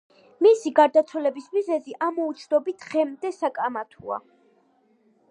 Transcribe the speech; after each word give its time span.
მისი 0.43 0.69
გარდაცვალების 0.77 1.49
მიზეზი 1.57 1.93
ამოუცნობი 2.05 2.73
დღემდე 2.85 3.31
საკამათოა. 3.35 4.17